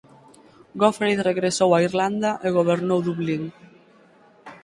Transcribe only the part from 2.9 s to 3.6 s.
Dublín.